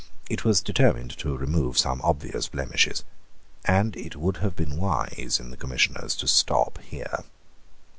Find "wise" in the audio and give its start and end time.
4.77-5.39